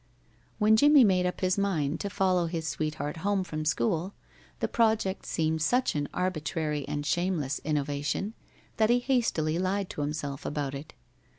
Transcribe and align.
When 0.57 0.77
Jimmie 0.77 1.03
made 1.03 1.27
up 1.27 1.41
his 1.41 1.59
mind 1.59 1.99
to 1.99 2.09
follow 2.09 2.47
his 2.47 2.67
sweetheart 2.67 3.17
home 3.17 3.43
from 3.43 3.65
school, 3.65 4.15
the 4.59 4.67
project 4.67 5.27
seemed 5.27 5.61
such 5.61 5.93
an 5.93 6.07
arbitrary 6.11 6.87
and 6.87 7.05
shameless 7.05 7.59
innovation 7.59 8.33
that 8.77 8.89
he 8.89 8.97
hastily 8.97 9.59
lied 9.59 9.91
to 9.91 10.01
himself 10.01 10.43
about 10.43 10.73
it. 10.73 10.95